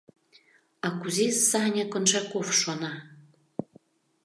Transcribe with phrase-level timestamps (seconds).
[0.85, 2.93] —А кузе Саня Коншаков шона?